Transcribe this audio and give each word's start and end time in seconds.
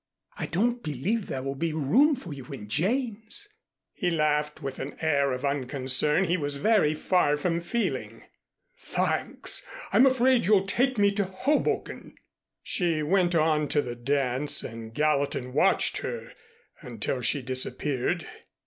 I 0.35 0.47
don't 0.47 0.81
believe 0.81 1.27
there 1.27 1.43
will 1.43 1.53
be 1.53 1.73
room 1.73 2.15
for 2.15 2.33
you 2.33 2.45
in 2.45 2.67
Jane's." 2.67 3.47
He 3.93 4.09
laughed 4.09 4.59
with 4.63 4.79
an 4.79 4.95
air 4.99 5.31
of 5.31 5.45
unconcern 5.45 6.23
he 6.23 6.37
was 6.37 6.57
very 6.57 6.95
far 6.95 7.37
from 7.37 7.59
feeling. 7.59 8.23
"Thanks, 8.79 9.63
I'm 9.93 10.07
afraid 10.07 10.47
you'd 10.47 10.67
take 10.67 10.97
me 10.97 11.11
to 11.11 11.25
Hoboken." 11.25 12.15
She 12.63 13.03
went 13.03 13.35
on 13.35 13.67
to 13.67 13.83
the 13.83 13.95
dance 13.95 14.63
and 14.63 14.91
Gallatin 14.91 15.53
watched 15.53 15.99
her 15.99 16.33
until 16.81 17.21
she 17.21 17.43
disappeared. 17.43 18.25